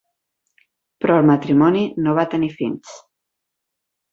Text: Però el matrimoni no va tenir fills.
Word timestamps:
Però 1.03 1.17
el 1.21 1.27
matrimoni 1.31 1.83
no 2.07 2.17
va 2.21 2.27
tenir 2.35 2.51
fills. 2.63 2.99